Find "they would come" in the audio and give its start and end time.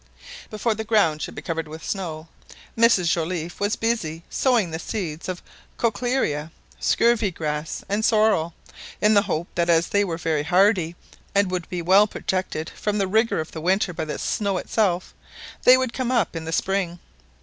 15.65-16.11